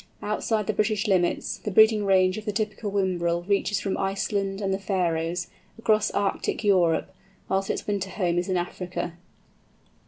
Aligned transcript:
Outside 0.23 0.65
the 0.65 0.73
British 0.73 1.07
limits, 1.07 1.57
the 1.59 1.69
breeding 1.69 2.03
range 2.05 2.35
of 2.39 2.45
the 2.45 2.51
typical 2.51 2.89
Whimbrel 2.91 3.43
reaches 3.47 3.79
from 3.79 3.99
Iceland 3.99 4.59
and 4.59 4.73
the 4.73 4.79
Faröes, 4.79 5.45
across 5.77 6.09
Arctic 6.09 6.63
Europe, 6.63 7.13
whilst 7.47 7.69
its 7.69 7.85
winter 7.85 8.09
home 8.09 8.39
is 8.39 8.49
in 8.49 8.57
Africa. 8.57 9.13